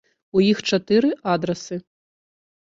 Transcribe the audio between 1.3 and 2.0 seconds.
адрасы.